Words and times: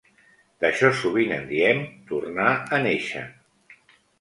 D'això 0.63 0.89
sovint 1.01 1.35
en 1.35 1.45
diem 1.51 1.83
"tornar 2.13 2.49
a 2.79 2.81
néixer". 2.89 3.25